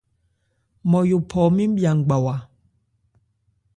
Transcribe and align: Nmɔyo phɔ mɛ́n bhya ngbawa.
Nmɔyo 0.85 1.17
phɔ 1.29 1.41
mɛ́n 1.55 1.71
bhya 1.75 1.91
ngbawa. 1.99 2.35